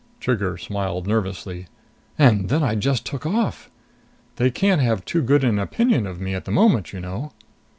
[0.19, 1.67] Trigger smiled nervously.
[2.17, 3.69] "And then I just took off!
[4.37, 7.33] They can't have too good an opinion of me at the moment, you know."